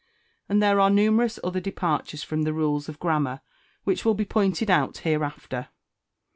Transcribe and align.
And 0.49 0.63
there 0.63 0.79
are 0.79 0.89
numerous 0.89 1.37
other 1.43 1.59
departures 1.59 2.23
from 2.23 2.41
the 2.41 2.53
rules 2.53 2.89
of 2.89 2.97
grammar, 2.97 3.41
which 3.83 4.03
will 4.03 4.15
be 4.15 4.25
pointed 4.25 4.71
out 4.71 4.97
hereafter. 5.05 5.67